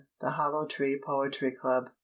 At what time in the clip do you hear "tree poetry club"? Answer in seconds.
0.65-1.85